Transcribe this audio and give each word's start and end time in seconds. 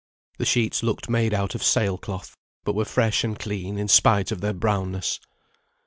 The 0.39 0.45
sheets 0.45 0.81
looked 0.81 1.11
made 1.11 1.31
out 1.31 1.53
of 1.53 1.61
sail 1.61 1.95
cloth, 1.99 2.33
but 2.63 2.73
were 2.73 2.85
fresh 2.85 3.23
and 3.23 3.37
clean 3.37 3.77
in 3.77 3.87
spite 3.87 4.31
of 4.31 4.41
their 4.41 4.51
brownness. 4.51 5.19